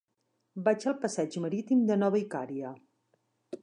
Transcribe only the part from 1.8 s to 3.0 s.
de Nova Icària.